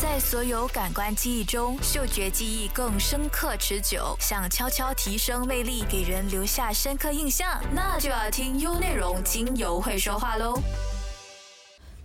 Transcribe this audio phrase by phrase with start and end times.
[0.00, 4.14] 在所有感官记忆中，嗅觉记忆更深刻持久。
[4.20, 10.56] 想悄悄提升魅力，给人留下深刻印象，那就要听优内容精油会说话喽。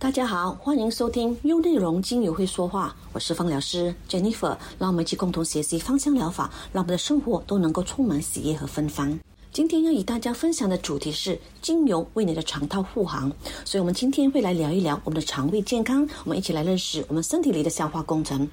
[0.00, 9.16] 大家好，欢迎收听优内容精油会说话，我是芳疗师 Jennifer，让我们一起共同学习芳香疗法，让我们的生活都能够充满喜悦和芬芳。
[9.54, 13.30] 今天要与大家分享的主题是精油为你的肠道护航，
[13.64, 16.04] 所以我们今天会来聊一聊我们的肠胃健康。
[16.24, 18.50] 我们一起来认识我们身体里的消化工程。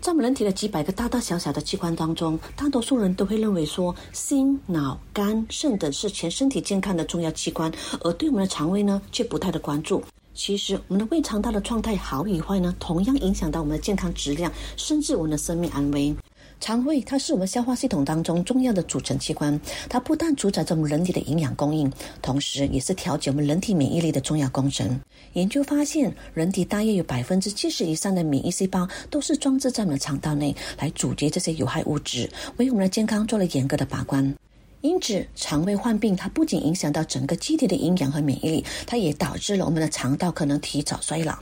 [0.00, 10.02] 在我们人体的几百个大大小小的器官当中，大多数人都会认为说心、脑、肝、肾等是全身体健康的重要器官，而对我们的肠胃呢，却不太的关注。
[10.34, 16.12] 其实，我们的胃肠道的状态好与坏呢，同样影响到我们的健康质量，甚至我们的生命安危。
[16.60, 25.00] 肠胃它是我们消化系统当中重要的组成器官，它不但主宰着我们人体的营养供应，同时也是调节我们人体免疫力的重要工程。
[25.32, 34.34] 研究发现，人体大约有百分之七十以上的免疫细胞都是装置在我们的肠道内，来阻截这些有害物质，为我们的健康做了严格的把关。
[34.82, 41.38] 因此，肠胃患病它不仅影响到整个机体的营养和免疫力，它也导致了我们的肠道可能提早衰老。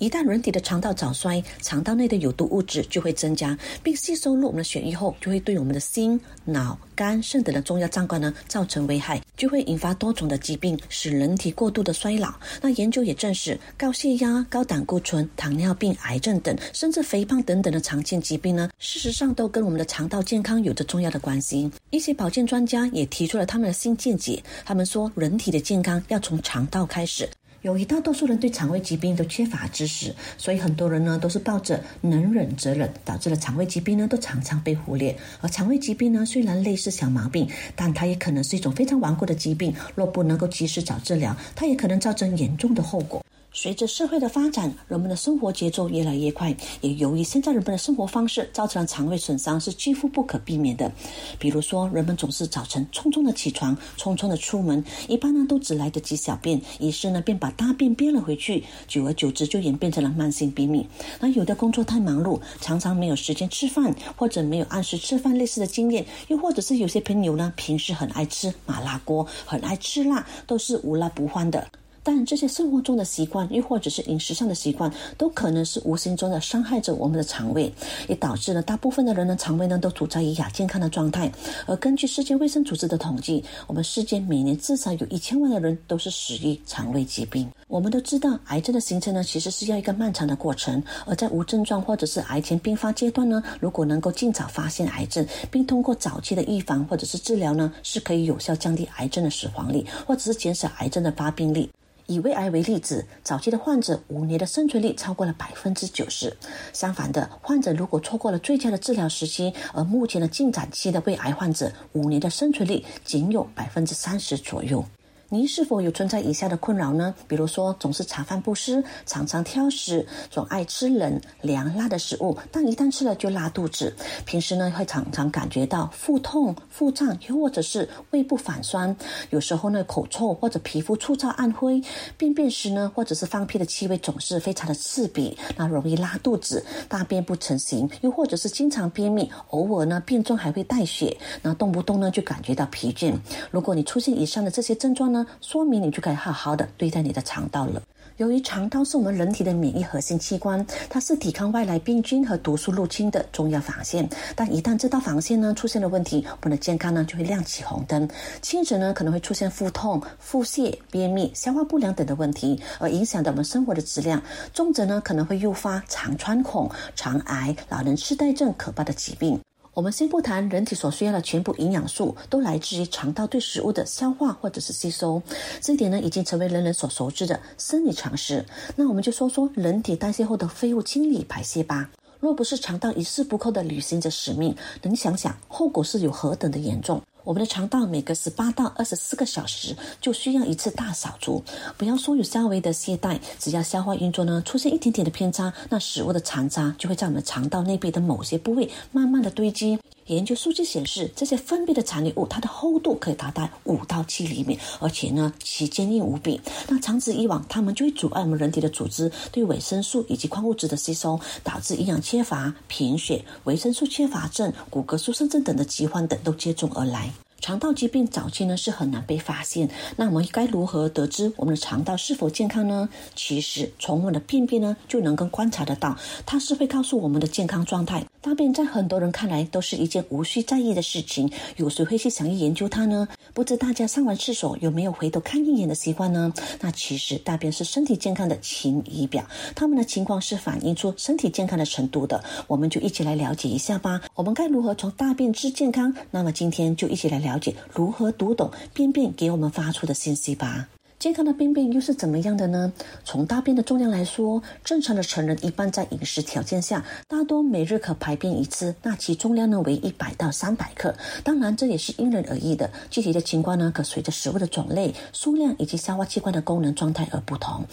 [0.00, 12.32] 一旦人体的肠道早衰，肠道内的有毒物质就会增加，并吸收入我们的血液后，就会对我们的心、脑、肝、肾等的重要脏官呢造成危害，就会引发多种的疾病，使人体过度的衰老。
[12.62, 21.70] 那研究也证实，高血压、高胆固醇、糖尿病、癌症等，甚至肥胖等等的常见疾病呢，事实上都跟我们的肠道健康有着重要的关系。
[21.90, 27.28] 一些保健专家也提出了他们的新见解，他们说，人体的健康要从肠道开始。
[27.62, 35.14] 由于大多数人对肠胃疾病都缺乏知识，所以很多人呢都是抱着能忍则忍，导致了肠胃疾病呢都常常被忽略。
[35.42, 43.22] 而肠胃疾病呢虽然类似小毛病，但它也可能是一种非常顽固的疾病，若不能够及时找治疗，它也可能造成严重的后果。
[43.52, 50.90] 随着社会的发展，人们的生活节奏越来越快，也由于现在人们的生活方式造成了肠胃损伤是几乎不可避免的。
[51.38, 60.86] 比如说，人们总是早晨匆匆的起床，匆匆的出门，一般呢都只来得及小便，于是呢便把大便憋了回去，久而久之就演变成了慢性便秘。
[61.18, 71.66] 那有的工作太忙碌，常常没有时间吃饭，或者没有按时吃饭类似的经验，又或者是有些朋友呢平时很爱吃麻辣锅，很爱吃辣，都是无辣不欢的。
[72.02, 77.72] 但这些生活中的习惯，又或者是饮食上的习惯，都可能是无形中的伤害着我们的肠胃，
[78.08, 81.30] 也导致了大部分的人的肠胃呢都处在以亚健康的状态。
[81.66, 87.48] 而根据世界卫生组织的统计，我们世界每年至少有一千万的人都是死于肠胃疾病。
[87.70, 90.82] 我们都知道，癌症的形成呢，其实是要一个漫长的过程。
[91.06, 101.70] 而在无症状或者是癌前并发阶段呢，如果能够尽早发现癌症，并通过早期的预防或者是治疗呢，是可以有效降低癌症的死亡率，或者是减少癌症的发病率。
[102.06, 106.36] 以胃癌为例子，早期的患者五年的生存率超过了百分之九十。
[106.72, 114.84] 相反的，患者如果错过了最佳的治疗时期，而目前的进展期的胃癌患者，五年的生存率仅有百分之三十左右。
[115.32, 117.14] 您是否有存在以下的困扰呢？
[117.28, 123.94] 比如说，总是茶饭不思，常常挑食，总爱吃冷、凉、辣的食物，但一旦吃了就拉肚子。
[124.26, 128.96] 平时呢，会常常感觉到腹痛、腹胀，又或者是胃部反酸。
[129.30, 131.80] 有时候呢，口臭或者皮肤粗糙暗灰。
[132.16, 143.16] 便便时呢，或者是放屁的气味总是非常的刺鼻，那容易拉肚子，大便不成形，又或者是经常便秘，偶尔呢便中还会带血，那动不动呢就感觉到疲倦。
[143.52, 147.82] 如果你出现以上的这些症状呢，说明你就可以好好的对待你的肠道了。
[148.16, 154.06] 由于肠道是我们人体的免疫核心器官，它是抵抗外来病菌和毒素入侵的重要防线。
[154.36, 158.06] 但一旦这道防线呢出现了问题，我们的健康呢就会亮起红灯。
[158.42, 164.20] 轻者呢可能会出现腹痛、腹泻、便秘、消化不良等的问题，而影响到我们生活的质量；
[164.52, 169.40] 重者呢可能会诱发肠穿孔、肠癌、老人痴呆症可怕的疾病。
[169.72, 175.22] 我们先不谈人体所需要的全部营养素都来自于肠道对食物的消化或者是吸收，
[175.60, 178.44] 这一点呢已经成为人人所熟知的生理常识。
[178.74, 181.88] 那我们就说说人体代谢后的废物清理排泄吧。
[182.18, 187.00] 若不是肠道一丝不扣的履行着使命，能想想后果是有何等的严重？
[187.24, 191.42] 我们的肠道每隔十八到二十四个小时就需要一次大扫除，
[191.76, 199.78] 不要说有稍微的懈怠，只要消化运作呢出现一点点的偏差，那食物的残渣就会在我们肠道内壁的某些部位慢慢的堆积。
[200.14, 206.40] 研究数据显示，这些分泌的残留物，它的厚度可以达到五到七厘米，而且呢，其坚硬无比。
[206.68, 217.10] 那长此以往，它们就会阻碍我们人体的组织对维生素以及矿物质的吸收，导致营养缺乏、贫血、维生素缺乏症、骨骼疏松症等的疾患等都接踵而来。
[217.40, 222.86] 肠道疾病早期呢是很难被发现，那我们该如何得知我们的肠道是否健康呢？
[223.14, 225.96] 其实从我们的便便呢就能够观察得到，
[226.26, 228.04] 它是会告诉我们的健康状态。
[228.22, 233.08] 大便在很多人看来都是一件无需在意的事情，有谁会去想要研究它呢？
[233.32, 236.30] 不知大家上完厕所有没有回头看一眼的习惯呢？
[236.60, 239.24] 那其实大便是身体健康的晴仪表，
[239.54, 242.22] 它们的情况是反映出身体健康的程度的。
[242.46, 244.02] 我们就一起来了解一下吧。
[244.14, 245.94] 我们该如何从大便知健康？
[246.10, 250.68] 那么今天就一起来了解如何读懂便便给我们发出的信息吧。
[251.00, 252.70] 健康的便便又是怎么样的呢？
[253.06, 260.94] 从大便的重量来说，正常的成人一般在饮食条件下，大多每日可排便一次，那其重量呢为一百到三百克。
[261.24, 267.64] 当然，这也是因人而异的，具体的情况呢可随着食物的种类、数量以及消化器官的功能状态而不同。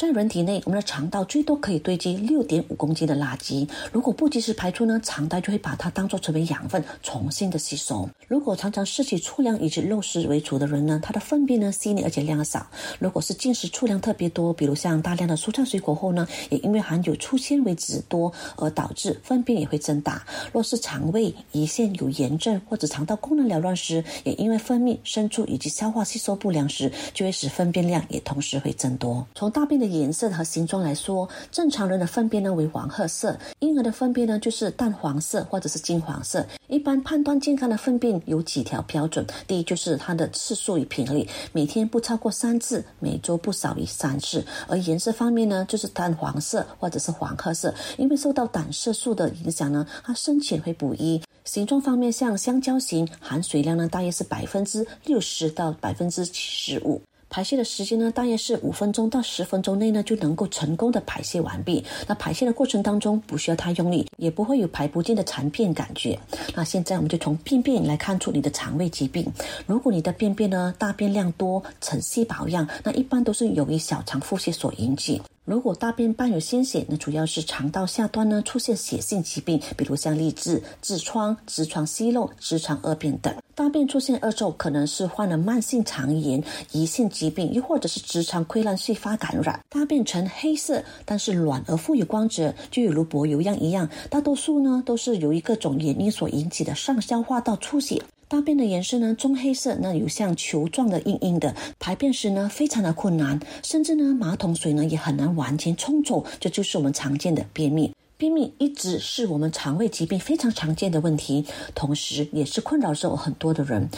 [0.00, 3.68] 在人体内，我们的肠道最多可以堆积六点五公斤的垃圾。
[3.92, 8.08] 如果不及时排出呢，肠道就会把它当作成为养分，重新的吸收。
[8.26, 12.66] 如果常常摄取粗粮以及肉食为主的人呢，他的粪便呢细腻而且量少。
[12.98, 20.24] 如果是进食粗粮特别多，比如像大量的蔬菜水果后呢，也因为含有粗纤维质多而导致粪便也会增大。
[20.50, 29.26] 若是肠胃胰腺有炎症或者肠道功能紊乱时，也因为分泌生出以及消化吸收不良时，就会使粪便量也同时会增多。
[29.34, 36.46] 从大便的颜色和形状来说，正常人的粪便呢为黄褐色，婴儿的粪便呢就是淡黄色或者是金黄色。
[36.68, 44.44] 一般判断健康的粪便有几条标准，第一就是它的次数与频率，每天不超过三次，每周不少于三次。
[44.68, 51.20] 而颜色方面呢，就是淡黄色或者是黄褐色，因为受到胆色素的影响呢，它深浅会不一。
[51.44, 57.00] 形状方面像香蕉形，含水量呢大约是百分之六十到百分之七十五。
[57.30, 61.82] 排泄的时间呢，大约是五分钟到十分钟内呢，就能够成功的排泄完毕。
[62.08, 66.18] 那排泄的过程当中不需要太用力，也不会有排不尽的残便感觉。
[66.56, 69.24] 那现在我们就从便便来看出你的肠胃疾病。
[69.64, 75.22] 如果你的便便呢大便量多、呈细薄样，那一般都是由于小肠腹泻所引起。
[75.50, 83.34] 如果大便伴有鲜血，那主要是肠道下端呢出现血性疾病，比如像痢疾、痔疮、直肠息肉、直肠恶变等。
[83.56, 89.58] 大便出现恶臭，可能是患了慢性肠炎、胰腺疾病，又或者是直肠溃烂细发感染。
[89.68, 93.90] 大便呈黑色，但是软而富有光泽，就有如柏油样一样。
[94.08, 98.00] 大多数呢都是由于各种原因所引起的上消化道出血。
[98.30, 107.92] 大便的颜色呢棕黑色，那有像球状的硬硬的，排便时呢非常的困难，甚至呢马桶水呢也很难完全冲走，这就是我们常见的便秘。
[108.16, 111.44] 便秘一直是我们肠胃疾病非常常见的问题，
[111.74, 113.88] 同时也是困扰着很多的人。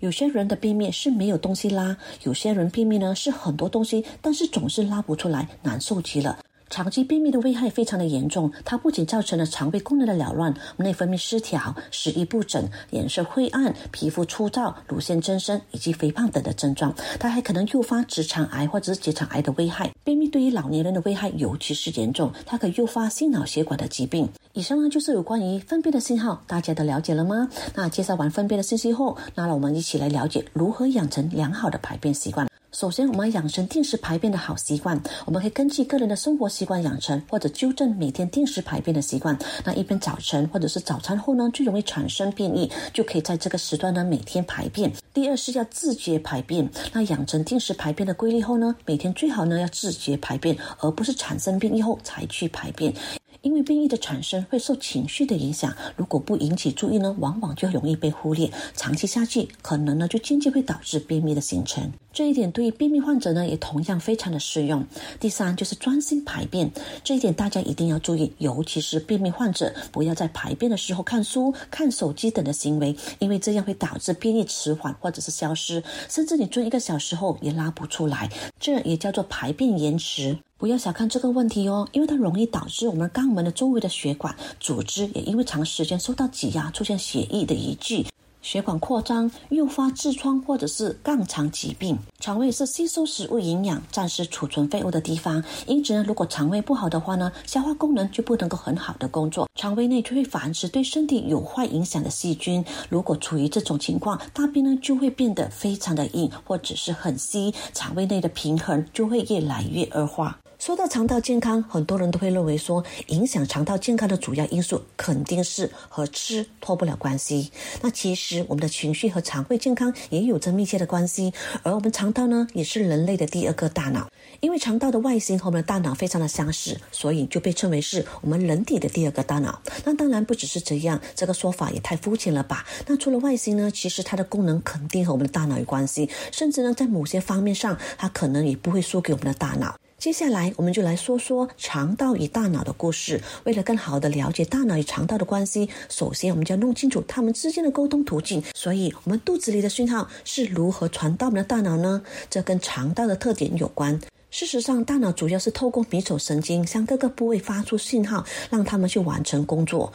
[0.00, 6.38] 有些人的便秘是没有东西拉，有些人便秘呢是很多东西，但是总是拉不出来，难受极了。
[6.72, 19.90] 长期便秘的危害非常的严重，它不仅造成了肠胃功能的扰乱、内分泌失调、食欲不振、脸色灰暗、皮肤粗糙、乳腺增生以及肥胖等的症状，它还可能诱发直肠癌或者是结肠癌的危害。
[20.02, 24.26] 便秘对于老年人的危害尤其是严重，它可诱发心脑血管的疾病。
[24.54, 27.50] 以上呢就是有关于粪便的信号，大家都了解了吗？
[27.74, 32.48] 那介绍完粪便的信息后，那让我们一起来了解如何养成良好的排便习惯。
[32.72, 34.98] 首先，我们要养成定时排便的好习惯。
[35.26, 39.38] 我们可以根据个人的生活习惯养成，或者纠正每天定时排便的习惯。
[39.62, 44.90] 那一边早晨或者是早餐后呢，最容易产生便意，就可以在这个时段呢每天排便。
[45.12, 46.66] 第二是要自觉排便。
[46.94, 52.94] 那养成定时排便的规律后呢，每天最好呢要自觉排便，而不是产生便意后才去排便。
[53.42, 61.92] 因为便意的产生会受情绪的影响，如果不引起注意呢，往往就容易被忽略，长期下去，可能呢就间接会导致便秘的形成。
[62.12, 64.84] 这一点对于便秘患者呢，也同样非常的适用。
[65.18, 66.70] 第三就是专心排便，
[67.02, 80.36] 这一点大家一定要注意，尤其是便秘患者，不要在排便的时候看书、看手机等的行为，因为这样会导致便秘迟缓或者是消失，甚至你蹲一个小时后也拉不出来，这也叫做排便延迟。
[80.58, 88.06] 不要小看这个问题哦，因为它容易导致我们肛门的周围的血管组织也因为长时间受到挤压，出现血液的遗聚。
[88.42, 91.96] 血管扩张，诱发痔疮或者是肛肠疾病。
[92.18, 102.64] 肠胃是吸收食物营养、暂时储存废物的地方，因此呢，如果肠胃不好的话呢，消化功能就不能够很好的工作，肠胃内就会繁殖对身体有坏影响的细菌。
[102.88, 110.38] 如果处于这种情况，大便呢就会变得非常的硬，或者是很稀，肠胃内的平衡就会越来越恶化。
[110.62, 117.50] 说到肠道健康，很多人都会认为说，影响肠道健康的主要因素肯定是和吃脱不了关系。
[117.80, 121.32] 那其实我们的情绪和肠胃健康也有着密切的关系。
[121.64, 124.08] 而我们肠道呢，也是人类的第二个大脑。
[124.38, 129.60] 因为肠道的外形和我们的大脑非常的相似，所以就被称为是我们人体的第二个大脑。
[129.84, 132.64] 那当然不只是这样，这个说法也太肤浅了吧？
[132.86, 139.74] 那除了外形呢，其实它的功能肯定和我们的大脑有关系，甚至呢，在某些方面上，它可能也不会输给我们的大脑。
[140.02, 143.22] 接下来，我们就来说说肠道与大脑的故事。
[143.44, 148.42] 为了更好的了解大脑与肠道的关系，首先我们就要弄清楚它们之间的沟通途径。
[148.52, 152.02] 所以，我们肚子里的讯号是如何传到我们的大脑呢？
[152.28, 154.00] 这跟肠道的特点有关。
[154.32, 159.92] 事实上，大脑主要是透过迷走神经向各个部位发出信号，让他们去完成工作。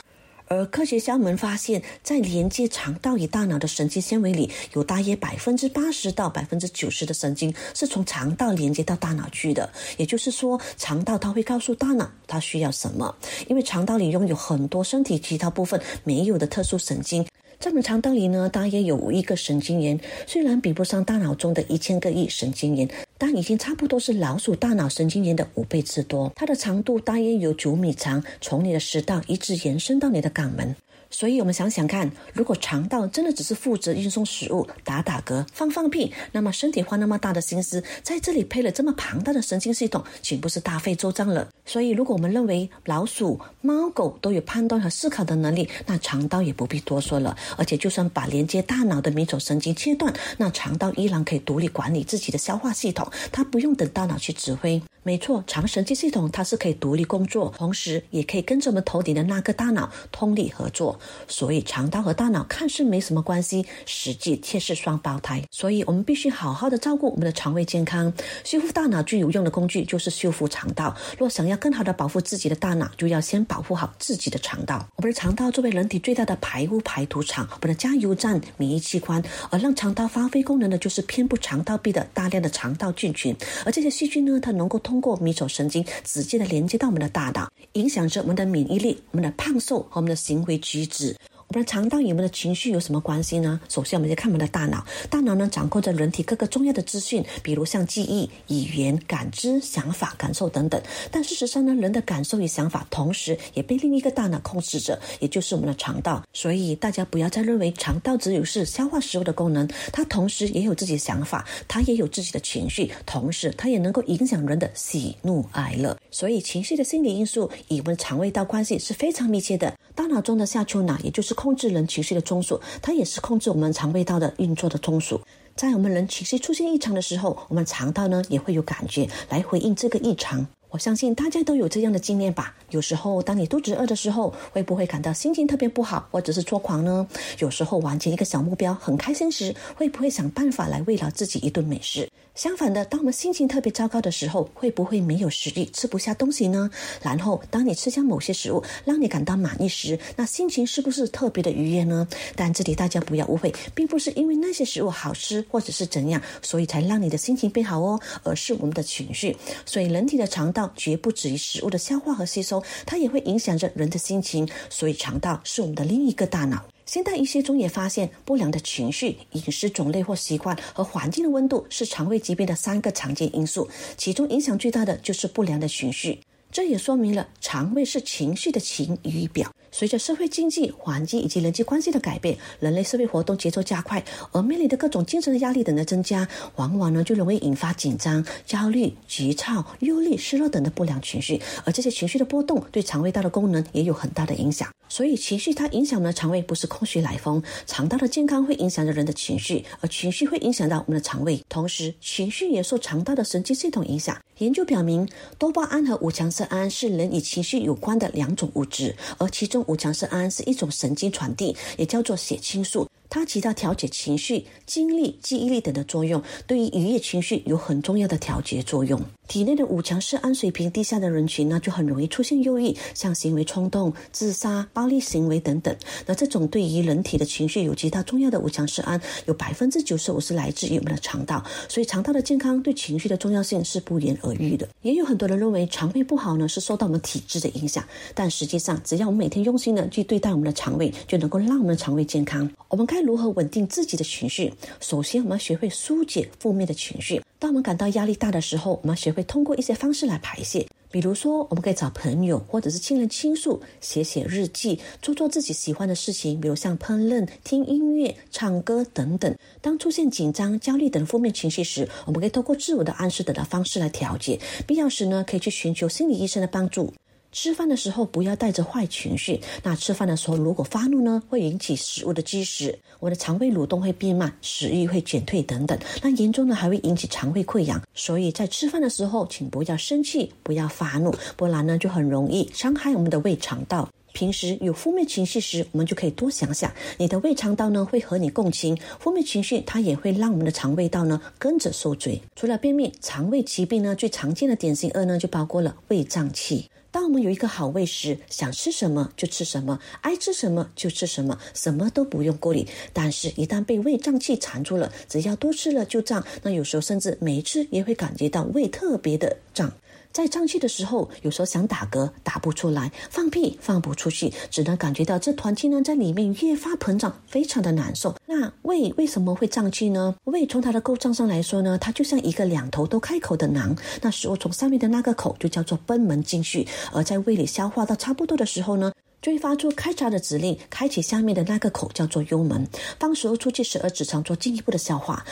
[0.47, 9.69] 而科学家们发现，在连接肠道与大脑的神经纤维里，有大约百分之八十到百分之九十的神经是从肠道连接到大脑去的。
[9.97, 13.15] 也就是说，肠道它会告诉大脑它需要什么，
[13.47, 17.25] 因为肠道里拥有很多身体其他部分没有的特殊神经。
[17.59, 22.87] 在我们肠道里呢，大约有五亿个神经元，虽然比不上大脑中的一千个亿神经元，
[23.17, 26.31] 但已经差不多是老鼠大脑神经元的五倍之多。
[26.35, 30.75] 它的长度大约有九米长，从你的食道一直延伸到你的肛门。
[31.09, 41.47] 所以，我们想想看，如果肠道真的只是负责运送食物、打打嗝、放放屁，那么身体花那么大的心思在这里配了这么庞大的神经系统，岂不是大费周章了？
[41.65, 47.35] 所以，如果我们认为老鼠、猫狗都有判断和思考的能力，那肠道也不必多说了。
[47.57, 54.81] 而且，就算把连接大脑的迷走神经切断，那肠道依然可以独立管理自己的消化系统，它不用等大脑去指挥。
[55.07, 60.99] 没错，肠神经系统它是可以独立工作，同时也可以跟着我们头顶的那个大脑通力合作。
[61.29, 65.41] 所以，肠道和大脑看似没什么关系，实际却是双胞胎。
[65.49, 68.11] 所以我们必须好好的照顾我们的肠胃健康。
[68.43, 70.93] 修复大脑最有用的工具就是修复肠道。
[71.17, 74.85] 若想要更好的保护自己的大脑，就要先保护好自己的肠道。
[74.97, 83.33] 我们的肠道作为人体最大的排污排毒厂，我们的加油站、免疫器官，而让肠道发挥功能的就是遍布肠道壁的大量的肠道菌群。
[83.63, 91.15] 而这些细菌呢，它能够通通过迷走神经直接的连接到我们的大脑，影响着我们的免疫力、我们的胖瘦和我们的行为举止。
[91.49, 93.57] 我们的肠道与我们的情绪有什么关系呢？
[93.69, 94.85] 首先，我们先看我们的大脑。
[95.09, 100.81] 大脑呢，掌控着人体各个重要的资讯，比如像记忆、语言、感知、想法、感受等等。
[101.09, 106.21] 但事实上呢，人的感受与想法同时也被另一个大脑控制着，也就是我们的肠道。
[106.33, 115.97] 所以，大家不要再认为肠道只有是消化食物的功能，它同时也有自己的想法，它也有自己的情绪，同时它也能够影响人的喜怒哀乐。
[116.11, 119.73] 所以，情绪的心理因素与我们肠胃道关系是非常密切的。
[119.95, 125.21] 大脑中的下丘脑，也就是控制人情绪的中枢，它也是控制我们肠胃道的运作的中枢。
[125.55, 130.45] 在我们人情绪出现异常的时候，我们肠道呢也会有感觉来回应这个异常。
[130.77, 132.53] 我相信大家都有这样的经验吧？
[132.69, 137.07] 有时候当你肚子饿的时候，会不会感到心情特别不好，或者是抓狂呢？
[137.39, 142.07] 有时候完成一个小目标很开心时，会不会想办法来慰劳自己一顿美食？
[142.35, 146.69] 相反的，当我们心情特别糟糕的时候，会不会没有食欲，吃不下东西呢？
[147.01, 152.07] 然后，当你吃下某些食物让你感到满意时，那心情是不是特别的愉悦呢？
[152.35, 159.35] 但这里大家不要误会，并不是因为那些食物好吃或者是怎样，所以才让你的心情变好哦，而是我们的情绪。
[159.65, 164.47] 所以，人体的肠道绝不止于食物的消化和吸收，它也会影响着人的心情。
[164.69, 166.65] 所以，肠道是我们的另一个大脑。
[166.85, 176.19] 现代医学中也发现，不良的情绪、饮食种类或习惯和环境的温度是肠胃疾病的三个常见因素，其中影响最大的就是不良的情绪。
[176.49, 179.51] 这也说明了肠胃是情绪的晴雨表。
[179.71, 191.41] 随着社会经济环境以及人际关系的改变，人类社会活动节奏加快，而面临的各种精神的压力等的增加，往往呢就容易引发紧张、焦虑、急躁、忧虑、失落等的不良情绪。
[191.65, 194.69] 而这些情绪的波动对肠胃道的功能也有很大的影响。
[194.89, 197.43] 所以，情绪它影响我们的肠胃不是空穴来风。
[197.65, 201.43] 肠道的健康会影响着人的情绪，而情绪会影响到我们的肠胃。
[201.49, 204.17] 同时，情绪也受肠道的神经系统影响。
[204.37, 205.07] 研究表明，
[205.37, 212.87] 多巴胺和五羟色胺是人与情绪有关的两种物质，而其中五羟色胺是一种神经传递，也叫做血清素。
[213.09, 219.01] 它起到调节情绪、精力、记忆力等的作用，对于愉悦情绪有很重要的调节作用。
[219.27, 225.75] 体内的五羟色胺水平低下的人群呢，就很容易出现忧郁、像行为冲动、自杀、暴力行为等等。
[226.05, 231.43] 那这种对于人体的情绪有极大重要的五羟色胺，有百分之九十五是来自于我们的肠道。
[231.67, 234.67] 所以肠道的健康对情绪的重要性是不言而喻的。
[234.81, 237.83] 也有很多人认为肠胃不好呢是受到我们体质的影响，
[238.15, 242.49] 但实际上只要我们每天用心的去对待我们的肠胃，就能够让我们的肠胃健康。
[242.69, 244.51] 我们看该如何稳定自己的情绪？
[244.79, 247.21] 首先，我们要学会疏解负面的情绪。
[247.37, 250.65] 当我们感到压力大的时候，我们要学会通过一些方式来排泄。
[250.89, 259.31] 比如说，我们可以找朋友或者是亲人倾诉，写写日记，做做自己喜欢的事情，比如像烹饪、听音乐、唱歌等等。
[259.61, 264.39] 当出现紧张、焦虑等负面情绪时，我们可以通过自我的暗示等的方式来调节。
[264.65, 266.91] 必要时呢，可以去寻求心理医生的帮助。
[267.39, 269.39] 吃饭的时候不要带着坏情绪。
[269.61, 275.77] 那吃饭的时候如果发怒呢，会引起食物的积食，我的肠胃蠕动会变慢，食欲会减退等等。
[276.01, 277.79] 那严重的还会引起肠胃溃疡。
[277.93, 283.87] 所以在吃饭的时候，请不要生气，不要发怒，不然呢就很容易伤害我们的胃肠道。
[284.13, 288.75] 平时有负面情绪时，我们就可以多想想，你的胃肠道呢会和你共情。
[288.99, 292.19] 负面情绪它也会让我们的肠胃道呢跟着受罪。
[292.35, 296.67] 除了便秘，肠胃疾病呢最常见的典型二呢就包括了胃胀气。
[296.97, 302.67] 当我们有一个好胃时，想吃什么就吃什么，爱吃什么就吃什么，什么都不用顾虑。
[302.91, 306.25] 但是，一旦被胃胀气缠住了，只要多吃了就胀。
[306.41, 309.71] 那有时候甚至没吃也会感觉到胃特别的胀。
[310.11, 318.15] 在胀气的时候，有时候想打嗝打不出来，放屁放不出去，只能感觉到这团气呢在里面越发膨胀，非常的难受。
[318.25, 320.15] 那胃为什么会胀气呢？
[320.23, 323.75] 胃从它的构造上来说呢，它就像一个两头都开口的囊。
[324.01, 332.67] 那食物从上面的那个口就叫做贲门进去，而在胃里消化到差不多的时候呢，就会发出开闸的指令，开启下面的那个口叫做幽门，
[332.99, 335.23] 放食物出去时而只常做进一步的消化。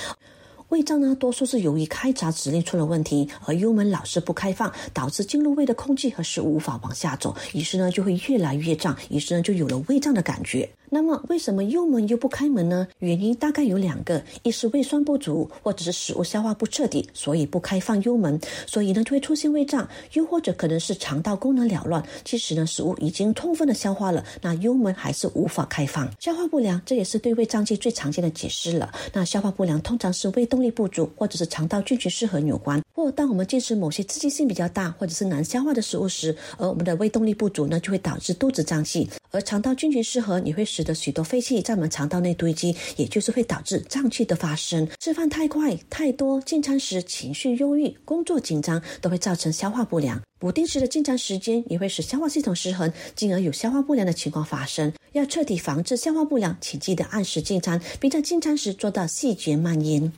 [0.70, 10.68] 胃胀呢，多数是由于开闸指令出了问题，而幽门老是不开放，导致进入胃的空气和食物无法往下走，于是呢就会越来越胀，于是呢就有了胃胀的感觉。
[10.90, 12.88] 那么为什么幽门又不开门呢？
[13.00, 26.10] 原因大概有两个：一是胃酸不足，或者是食物消化不彻底，所以不开放幽门，所以呢就会出现胃胀；又或者可能是肠道功能扰乱，即使呢食物已经充分的消化了，那幽门还是无法开放。
[26.20, 28.92] 消化不良，这也是对胃胀气最常见的解释了。
[29.14, 32.82] 那消化不良通常是胃动力不足，或者是肠道菌群失衡有关。
[32.96, 44.88] 或当我们进食某些刺激性比较大，或者是难消化的食物时，而我们的胃动力不足呢，就会导致肚子胀气，而肠道菌群失衡也会使得许多废气在我们肠道内堆积，也就是会导致胀气的发生。
[45.02, 50.22] 吃饭太快、太多，进餐时情绪忧郁、工作紧张，都会造成消化不良。
[50.40, 54.94] 不定时的进餐时间也会使消化系统失衡，进而有消化不良的情况发生。
[55.12, 60.14] 要彻底防治消化不良，请记得按时进餐，并在进餐时做到细嚼慢咽。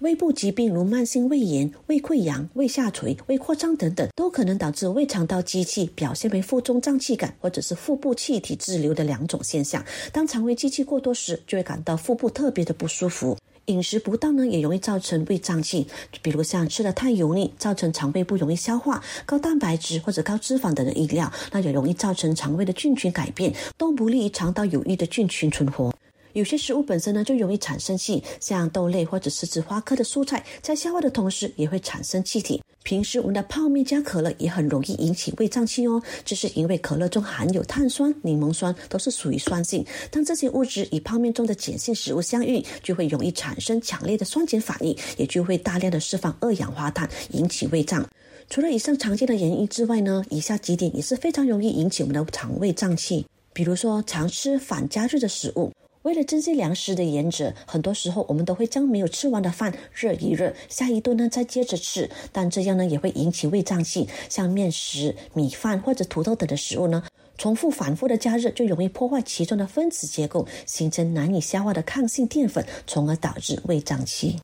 [0.00, 9.82] 胃部疾病如慢性胃炎、胃溃疡、胃下垂、胃扩张等等，都可能导致胃肠道积气，表现为腹中胀气感，或者是腹部气体滞留的两种现象。
[10.12, 13.38] 当肠胃积气过多时，就会感到腹部特别的不舒服。
[13.66, 15.86] 饮食不当呢，也容易造成胃胀气，
[16.20, 25.92] 比如像吃的太油腻，造成肠胃不容易消化；高蛋白质或者高脂肪等的饮料，那也容易造成肠胃的菌群改变，都不利于肠道有益的菌群存活。
[26.36, 32.62] 有些食物本身呢就容易产生气，像豆类或者是紫花科的蔬菜，在消化的同时也会产生气体。
[32.82, 39.82] 平时我们的泡面加可乐也很容易引起胃胀气哦，这是因为可乐中含有碳酸、柠檬酸，都是属于酸性。
[40.10, 48.06] 当这些物质与泡面中的碱性食物相遇，就会容易产生强烈的酸碱反应，也就会大量的释放二氧化碳，引起胃胀。
[48.50, 55.72] 除了以上常见的原因之外呢，以下几点也是非常容易引起我们的肠胃胀气，比如说常吃反加热的食物。
[56.06, 62.08] 为了珍惜粮食的原则，很多时候我们都会将没有吃完的饭热一热，下一顿呢再接着吃。
[62.30, 64.08] 但这样呢也会引起胃胀气。
[64.28, 67.02] 像面食、米饭或者土豆等的食物呢，
[67.36, 74.38] 重复反复的加热就容易破坏其中的分子结构，形成难以消化的抗性淀粉，从而导致胃胀气。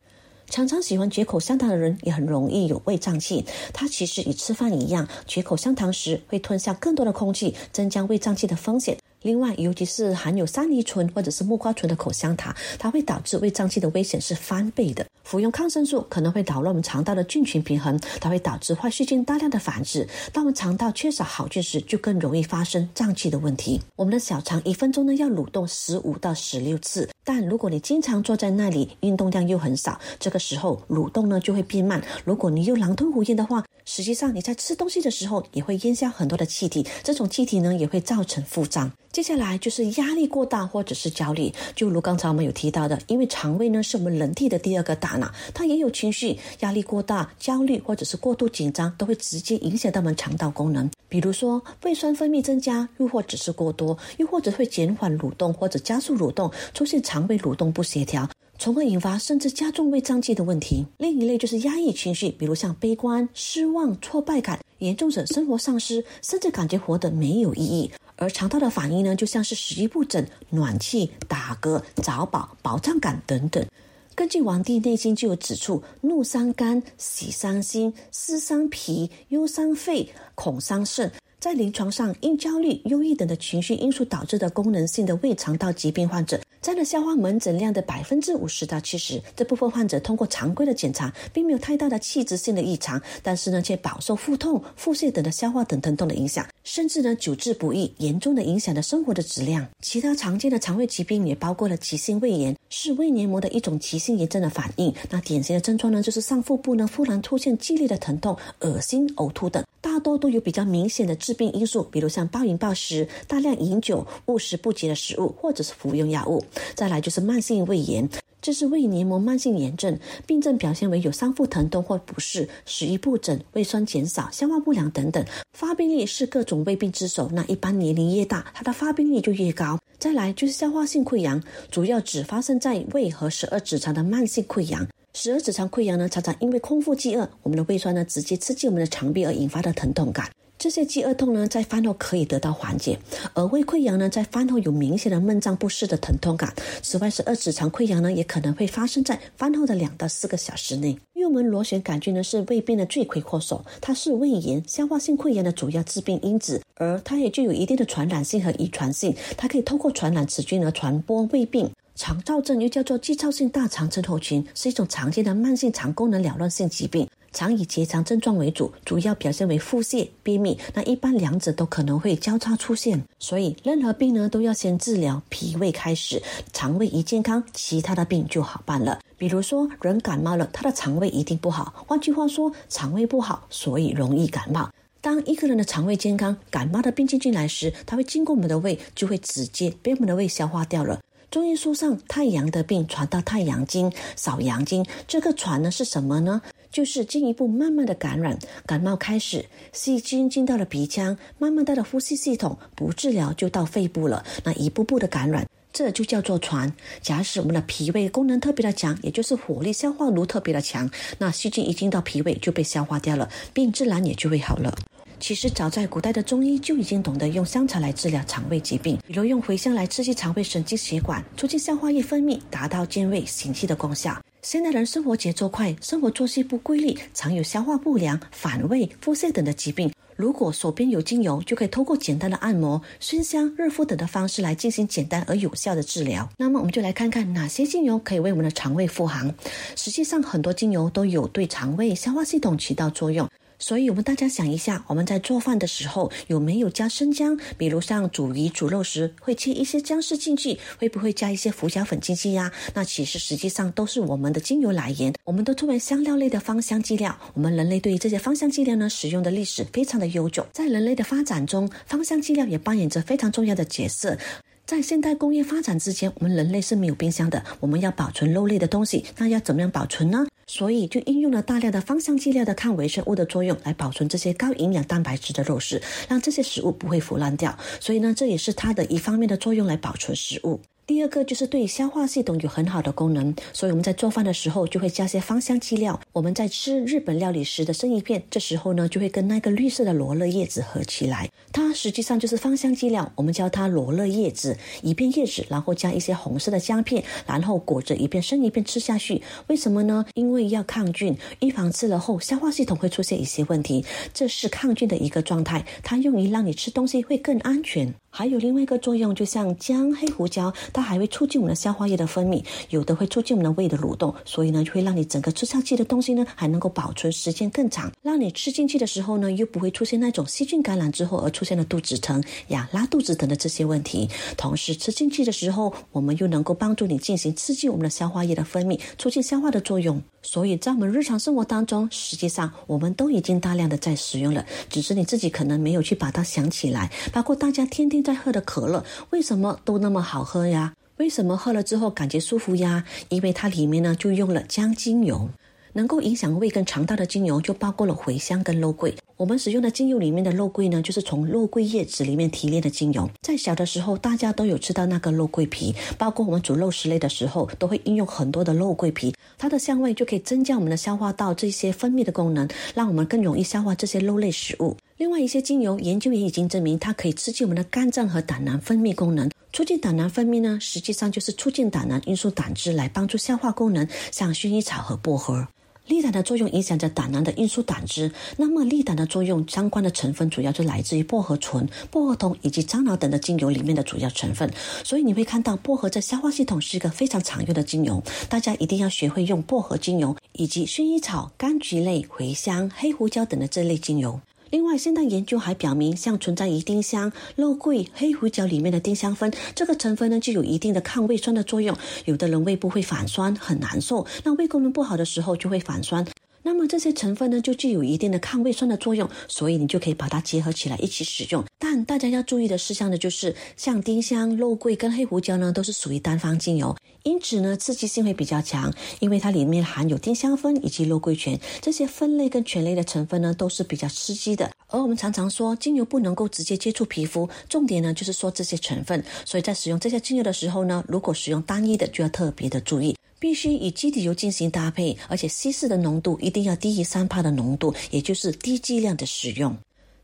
[0.51, 3.47] 常常喜欢嚼口香糖的人也很容易有胃胀气。
[3.73, 8.99] 它其实与吃饭一样，嚼口香糖时会吞下更多的空气，增加胃胀气的风险。
[9.23, 15.07] 另外，尤其是含有山梨醇或者是木瓜醇的口香糖，它会导致胃胀气的危险是翻倍的。
[15.23, 20.07] 服用抗生素可能会扰乱我们肠道的菌群平衡，它会导致坏细菌大量的繁殖。
[20.33, 23.81] 当我们肠道缺少好菌时，就更容易发生胀气的问题。
[23.97, 32.03] 我们的小肠一分钟呢要蠕动十五到十六次，但如果你经常坐在那里，运动量又很少，这个时候蠕动呢就会变慢。
[32.25, 38.91] 如果你又狼吞虎咽的话，实际上你在吃东西的时候也会咽下很多的气体，这种气体呢也会造成腹胀。
[39.13, 50.91] 接下来就是压力过大或者是焦虑，就如刚才我们有提到的，因为肠胃呢是我们人体的第二个大脑，它也有情绪，压力过大、焦虑或者是过度紧张，都会直接影响到我们肠道功能。
[51.11, 58.27] 比如说胃酸分泌增加，又或者是过多，又或者会减缓蠕动或者加速蠕动，出现肠胃蠕动不协调，
[58.59, 60.87] 从而引发甚至加重胃胀气的问题。
[60.97, 67.91] 另一类就是压抑情绪，比如像悲观、失望、挫败感，严重者生活丧失，甚至感觉活得没有意义。
[68.23, 73.67] 而肠道的反应呢，就像是食欲不振、暖气、打嗝、早饱、饱胀感等等。
[74.15, 81.11] 根据《黄帝内经》就有指出，怒伤肝，喜伤心，思伤脾，忧伤肺，恐伤肾。
[81.41, 86.41] 在临床上，因焦虑、忧郁等的情绪因素导致的功能性的胃肠道疾病患者。
[86.63, 99.67] 占了消化门诊量的百分之五十到七十，这部分患者通过常规的检查，并没有太大的器质性的异常，但是呢，却饱受腹痛、腹泻等的消化等疼痛的影响，甚至呢，久治不愈，严重的影响了生活的质量。
[99.81, 104.95] 其他常见的肠胃疾病也包括了急性胃炎，是胃黏膜的一种急性炎症的反应。
[105.11, 116.41] 那典型的症状呢，就是上腹部呢忽然出现剧烈的疼痛、恶心、呕吐等，大多都有比较明显的致病因素，比如像暴饮暴食、大量饮酒、误食不洁的食物，或者是服用药物。
[116.75, 118.09] 再来就是慢性胃炎，
[118.41, 125.25] 这是胃黏膜慢性炎症，病症表现为有上腹疼痛或不适、食欲不振、胃酸减少、消化不良等等。
[125.53, 129.79] 发病率是各种胃病之首，那一般年龄越大，它的发病率就越高。
[129.99, 134.87] 再来就是消化性溃疡，主要只发生在胃和十二指肠的慢性溃疡。
[135.15, 140.29] 十二指肠溃疡呢，常常因为空腹饥饿，我们的胃酸呢直接刺激我们的肠壁而引发的疼痛感。
[140.63, 142.97] 这些饥饿痛呢，在饭后可以得到缓解，
[143.35, 146.55] 而胃溃疡呢，在饭后有明显的闷胀不适的疼痛感。
[146.81, 150.97] 此外，是二指肠溃疡呢，也可能会发生在饭后的两到四个小时内。
[151.15, 161.69] 幽门螺旋杆菌呢，是胃病的罪魁祸首，它是胃炎、消化性溃疡的主要致病因子，而它也具有一定的传染性和遗传性，它可以透过传染此菌而传播胃病。
[161.97, 167.09] 肠燥症又叫做肌燥性大肠症候群，是一种常见的慢性肠功能扰乱性疾病。
[167.33, 170.59] 常以结肠症状为主，主要表现为腹泻、便秘。
[170.75, 179.01] 那一般两者都可能会交叉出现，所以任何病呢都要先治疗脾胃开始，肠胃一健康，其他的病就好办了。
[179.17, 181.73] 比如说人感冒了，他的肠胃一定不好。
[181.87, 184.71] 换句话说，肠胃不好，所以容易感冒。
[185.01, 191.01] 当一个人的肠胃健康，感冒的病菌进来时，它会经过我们的胃，就会直接被我们的胃消化掉了。
[191.33, 196.43] 中医书上，太阳的病传到太阳经，少阳经，这个传呢是什么呢？
[196.71, 204.23] 就是进一步慢慢的感染，感冒开始，细菌进到了鼻腔，慢慢到了呼吸系统，不治疗就到肺部了。
[204.45, 206.71] 那一步步的感染，这就叫做传。
[207.01, 214.77] 假使我们的脾胃功能特别的强，也就是火力消化炉特别的强，那细菌一进到脾胃就被消化掉了，病自然也就会好了。
[215.23, 224.21] 其实早在古代的中医就已经懂得用香草来治疗肠胃疾病，比如用茴香来刺激肠胃神经血管，促进消化液分泌，达到健胃行气的功效。
[224.43, 229.93] 现代人生活节奏快，生活作息不规律，常有消化不良、反胃、腹泻等的疾病。
[230.17, 236.29] 如果手边有精油，就可以通过简单的按摩、熏香、热敷等的方式来进行简单而有效的治疗。
[236.37, 239.33] 那么，我们就来看看哪些精油可以为我们的肠胃护航。
[239.77, 243.29] 实际上，很多精油都有对肠胃、消化系统起到作用。
[243.63, 247.39] 所以，我们大家想一下，我们在做饭的时候有没有加生姜？
[247.57, 252.51] 比如像煮鱼、煮肉时，会切一些姜丝进去，会不会加一些胡椒粉进去呀？
[252.75, 255.15] 那其实实际上都是我们的精油来源。
[255.23, 257.17] 我们都称为香料类的芳香剂料。
[257.35, 260.45] 我们人类对于这些芳香剂料呢，使用的历史非常的悠久。
[260.53, 264.19] 在人类的发展中，芳香剂料也扮演着非常重要的角色。
[264.67, 267.45] 在现代工业发展之前，我们人类是没有冰箱的。
[267.61, 270.27] 我们要保存肉类的东西，那要怎么样保存呢？
[270.55, 277.59] 所以就应用了大量的芳香剂料的抗微生物的作用，来保存这些高营养蛋白质的肉食，让这些食物不会腐烂掉。
[277.81, 280.61] 所以呢，这也是它的一方面的作用，来保存食物。
[280.93, 285.99] 第二个就是对消化系统有很好的功能，所以我们在做饭的时候就会加些芳香剂料。
[286.13, 294.59] 我们在吃日本料理时的生鱼片，这时候呢就会跟那个绿色的罗勒叶子合起来，它实际上就是芳香剂料，我们叫它罗勒叶子。
[294.83, 299.23] 一片叶子，然后加一些红色的姜片，然后裹着一片生鱼片吃下去。
[299.47, 300.05] 为什么呢？
[300.13, 305.65] 因为要抗菌，预防吃了后消化系统会出现一些问题，这是抗菌的一个状态。
[305.83, 307.95] 它用于让你吃东西会更安全。
[308.15, 324.09] 还有另外一个作用，就像姜、黑胡椒，它还会促进我们的消化液的分泌，有的会促进我们的胃的蠕动，所以呢，就会让你整个吃下去的东西呢，还能够保存时间更长，让你吃进去的时候呢，又不会出现那种细菌感染之后而出现的肚子疼、呀拉肚子等的这些问题。
[324.37, 330.03] 同时，吃进去的时候，我们又能够帮助你进行刺激我们的消化液的分泌，促进消化的作用。
[330.25, 336.91] 所以在我们日常生活当中，实际上我们都已经大量的在使用了，只是你自己可能没有去把它想起来。
[337.13, 340.72] 包括大家天天在喝的可乐，为什么都那么好喝呀？
[341.03, 342.85] 为什么喝了之后感觉舒服呀？
[343.09, 345.31] 因为它里面呢就用了姜精油。
[345.73, 348.95] 能够影响胃跟肠道的精油就包括了茴香跟肉桂。
[349.17, 353.09] 我们使用的精油里面的肉桂呢，就是从肉桂叶子里面提炼的精油。
[353.21, 364.77] 在小的时候，大家都有吃到那个肉桂皮，包括我们煮肉食类的时候，都会应用很多的肉桂皮，它的香味就可以增加我们的消化道这些分泌的功能，让我们更容易消化这些肉类食物。
[364.97, 369.31] 另外一些精油研究也已经证明，它可以刺激我们的肝脏和胆囊分泌功能。
[369.53, 375.47] 促进胆囊分泌呢，实际上就是促进胆囊运输胆汁来帮助消化功能，像薰衣草和薄荷。
[375.87, 384.51] 利胆的作用影响着胆囊的运输胆汁，那么利胆的作用相关的成分主要就来自于薄荷醇、薄荷酮以及樟脑等的精油里面的主要成分。
[384.85, 394.21] 所以你会看到薄荷在消化系统是一个非常常用的精油，大家一定要学会用薄荷精油以及薰衣草、柑橘类、茴香、黑胡椒等的这类精油。
[394.53, 401.75] 另外，现代研究还表明，像存在于丁香、肉桂、黑胡椒里面的丁香酚，这个成分呢，具有一定的抗胃酸的作用。
[402.05, 406.07] 有的人胃部会反酸，很难受，那胃功能不好的时候就会反酸。
[406.43, 411.45] 那么这些成分呢，就具有一定的抗胃酸的作用，所以你就可以把它结合起来一起使用。
[411.59, 424.51] 但大家要注意的事项呢，就是像丁香、肉桂跟黑胡椒呢，都是属于单方精油，因此呢，刺激性会比较强，因为它里面含有丁香酚以及肉桂醛这些酚类跟醛类的成分呢，都是比较刺激的。
[424.67, 429.05] 而我们常常说，精油不能够直接接触皮肤，重点呢就是说这些成分。
[429.25, 432.97] 所以在使用这些精油的时候呢，如果使用单一的，就要特别的注意。
[433.23, 439.57] 必须与基底油进行搭配，而且稀释的浓度一定要低于三帕的浓度，也就是低剂量的使用。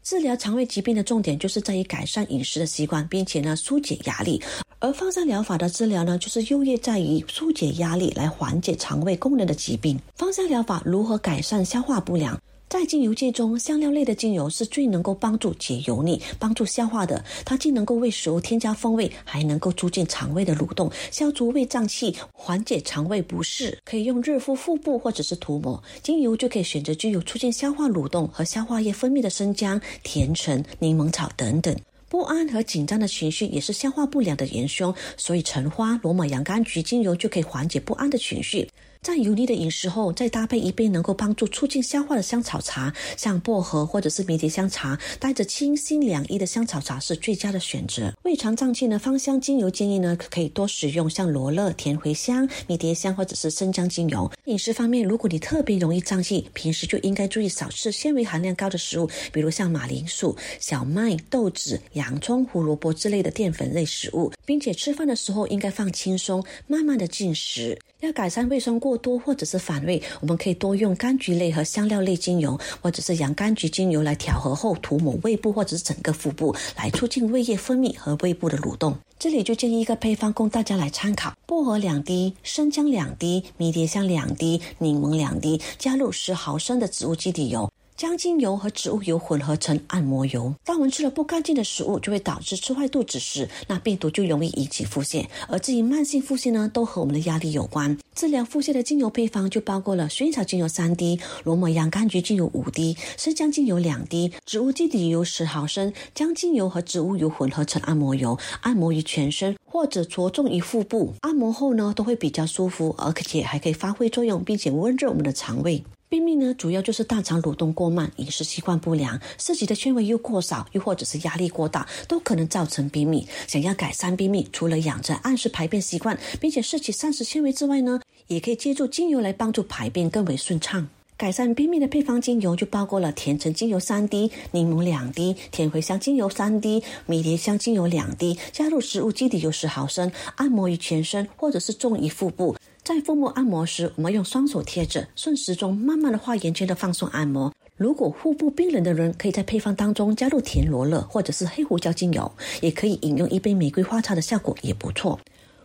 [0.04, 4.40] 治疗肠胃疾病的重点就是在于改善饮食的习惯，并且呢疏解压力。
[4.78, 9.98] 而芳香疗法的治疗呢，就是优越在于疏解压力，来缓解肠胃功能的疾病。
[10.14, 12.40] 芳香疗法如何改善消化不良？
[12.68, 17.24] 在精油界中，香料类的精油是最能够帮助解油腻、帮助消化的。
[17.42, 23.78] 它既能够为食物添加风味，还能够促进肠胃的蠕动，消除胃胀气，缓解肠胃不适。
[23.86, 25.82] 可以用热敷腹部或者是涂抹。
[26.02, 31.74] 精油就可以选择具有促进消化蠕动和消化液分泌的生姜、甜橙、柠檬草等等。
[32.10, 38.68] 不安和紧张的情绪也是消化不良的元凶，所以橙花、罗马洋甘菊精油就可以缓解不安的情绪。
[39.00, 48.12] 在油腻的饮食后，再搭配一杯能够帮助促进消化的香草茶，像薄荷或者是迷迭香茶，带着清新凉意的香草茶是最佳的选择。
[48.24, 54.30] 胃肠胀气呢，芳香精油建议呢可以多使用像罗勒、甜茴香、迷迭香或者是生姜精油。
[54.44, 67.78] 饮食方面，如果你特别容易胀气，平时就应该注意少吃纤维含量高的食物，比如像马铃薯、小麦、豆子、洋葱、胡萝卜之类的淀粉类食物，并且吃饭的时候应该放轻松，慢慢的进食。
[68.00, 78.96] 要改善卫生过多或者是反胃，我们可以多用柑橘类和香料类精油，或者是洋甘菊精油来调和后涂抹胃部或者是整个腹部，来促进胃液分泌和胃部的蠕动。
[79.18, 87.68] 这里就建议一个配方供大家来参考：薄荷两滴，生姜两滴，迷迭香两滴，柠檬两滴，加入十毫升的植物基底油。
[87.98, 90.54] 将精油和植物油混合成按摩油。
[90.64, 95.26] 当我们吃了不干净的食物，就会导致吃坏肚子时，那病毒就容易引起腹泻。
[95.48, 97.98] 而至于慢性腹泻呢，都和我们的压力有关。
[98.14, 105.92] 治疗腹泻的精油配方就包括了薰衣草精油三滴，罗摩洋甘菊精油五滴，生姜精油两滴，植物基底油十毫升。
[106.14, 111.14] 将精油和植物油混合成按摩油，按摩于全身或者着重于腹部。
[111.22, 115.82] 按摩后呢，都会比较舒服，而且还可以发挥作用，并且温热我们的肠胃。
[116.10, 123.28] 便秘呢，主要就是大肠蠕动过慢、饮食习惯不良、摄取的纤维又过少，又或者是压力过大，都可能造成便秘。
[123.46, 130.88] 想要改善便秘，除了养成按时排便习惯，并且摄取膳食纤维之外呢，也可以借助精油来帮助排便更为顺畅。
[131.18, 142.56] 改善便秘的配方精油就包括了甜橙精油三滴、柠檬两滴、甜茴香精油三滴、迷迭香精油两滴，加入食物基底油十毫升，按摩于全身或者是重于腹部。
[142.88, 147.52] 在腹部按摩时，我们用双手贴着，顺时钟慢慢的画圆圈的放松按摩。
[147.76, 155.20] 如果腹部冰冷的人，可以在配方当中加入甜罗勒或者是黑胡椒精油，也可以饮用一杯玫瑰花茶的效果也不错。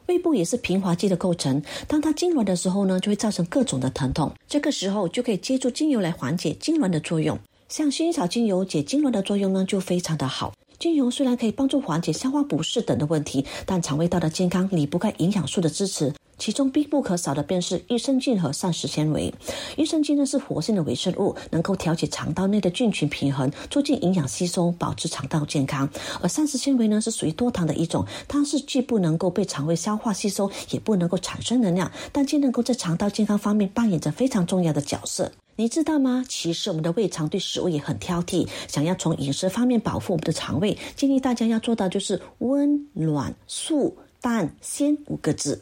[0.07, 4.29] 胃部也是平滑肌的构成，当它痉挛的时候呢，就会造成各种的疼痛。
[4.45, 7.39] 这个时候就可以借助精油来缓解痉挛的作用。
[7.69, 10.53] 像薰衣草精油解痉挛的作用呢，就非常的好。
[10.77, 16.13] 精油虽然可以帮助缓解消化不适等的问题，但肠胃道的健康离不开营养素的支持。
[16.43, 19.33] 其中必不可少的便是益生菌和膳食纤维。
[19.77, 25.89] 益生菌呢是活性的微生物，能够调节肠道内的菌群平衡，促进营养吸收，保持肠道健康。
[26.21, 35.31] 而膳食纤维呢是属于多糖的一种，它是既不能够被肠胃消化吸收，也不能够产生能量，但却能够在肠道健康方面扮演着非常重要的角色。
[35.55, 36.25] 你知道吗？
[36.27, 45.61] 其实我们的胃肠对食物也很挑剔，想要从饮食方面保护我们的肠胃，建议大家要做到就是温暖、素、淡、鲜五个字。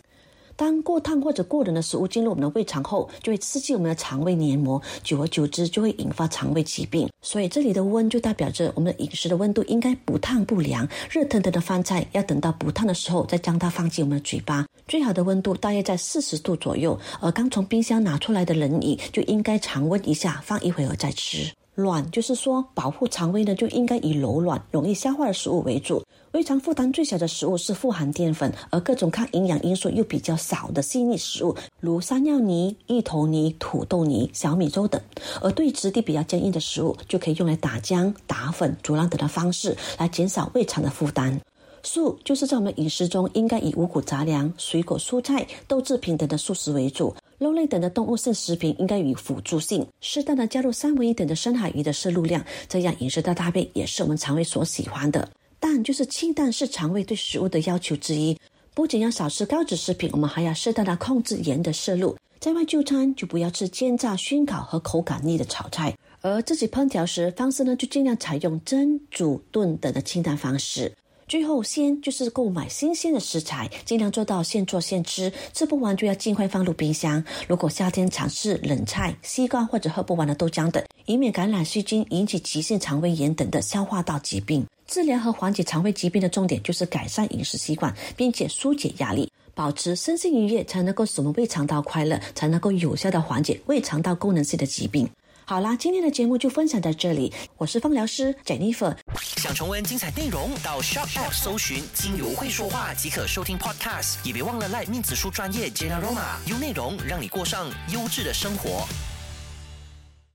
[0.62, 7.10] 当过烫或者过冷的食物进入我们的胃肠后，就会刺激我们的肠胃黏膜，久而久之就会引发肠胃疾病。
[7.20, 14.64] 所以这里的温就代表着我们的饮食的温度应该不烫不凉，热腾腾的饭菜要等到不烫的时候再将它放进我们的嘴巴。
[14.88, 21.52] 最好的温度大约在四十度左右，而刚从冰箱拿出来的冷饮就应该常温一下，放一会儿再吃。
[21.76, 26.04] 卵就是说，保护肠胃呢，就应该以柔软、容易消化的食物为主。
[26.34, 35.02] 胃肠负担最小的食物是富含淀粉，而各种抗营养因素又比较少的细腻食物，如山药泥、芋头泥、土豆泥、小米粥等。
[35.42, 41.40] 而对质地比较坚硬的食物，就可以用来打浆、打粉、煮烂等的方式来减少胃肠的负担。
[41.84, 47.14] 素就是在我们饮食中应该以五谷杂粮、水果、蔬菜、豆制品等的素食为主。
[47.38, 55.28] 肉类等的动物性食品应该以辅助性，适当的加入三文鱼等的深海鱼的摄入量，这样饮食的搭配也是我们肠胃所喜欢的。
[55.60, 58.38] 但就是清淡是肠胃对食物的要求之一，
[58.76, 62.16] 不仅要少吃高脂食品，我们还要适当的控制盐的摄入。
[62.40, 70.92] 在外就餐就不要吃煎炸、熏烤和口感腻的炒菜，而自己烹调时方式呢，就尽量采用蒸、煮、炖等的清淡方式。
[71.32, 77.24] 最后，鲜就是购买新鲜的食材，尽量做到现做现吃，吃不完就要尽快放入冰箱。
[77.48, 84.66] 如果夏天尝试冷菜、西瓜或者喝不完的豆浆等，以免感染细菌，引起急性肠胃炎等的消化道疾病。
[84.86, 95.10] 治疗和缓解肠胃疾病的重点就是改善饮食习惯，并且疏解压力，保持身心愉悦，才能够使我们胃肠道快乐，才能够有效的缓解胃肠道功能性的疾病。
[95.52, 97.34] 好啦，今天的节目就分享到这里。
[97.58, 98.96] 我是芳疗师 Jennifer。
[99.36, 104.16] 想重温精彩内容，到 Shop App 搜寻“精油会说话”即可收听 Podcast。
[104.24, 108.88] 也别忘了赖面子书专业 Jenna Roma，用内容让你过上优质的生活。